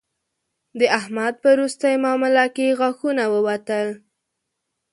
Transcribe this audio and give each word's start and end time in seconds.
د 0.79 0.81
احمد 0.99 1.33
په 1.43 1.49
روستۍ 1.59 1.95
مامله 2.05 2.45
کې 2.55 2.67
غاښونه 2.79 3.23
ووتل 3.33 3.87